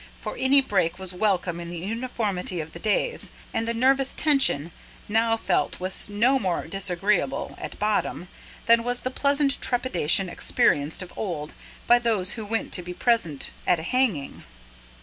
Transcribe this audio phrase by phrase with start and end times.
[0.19, 4.71] For any break was welcome in the uniformity of the days; and the nervous tension
[5.07, 8.27] now felt was no more disagreeable, at bottom,
[8.65, 11.53] than was the pleasant trepidation experienced of old
[11.85, 14.43] by those who went to be present at a hanging.